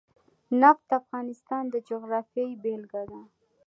نفت 0.61 0.83
د 0.89 0.91
افغانستان 1.01 1.63
د 1.69 1.75
جغرافیې 1.89 2.47
بېلګه 2.63 3.01
ده. 3.09 3.21